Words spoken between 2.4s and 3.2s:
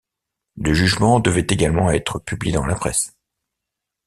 dans la presse.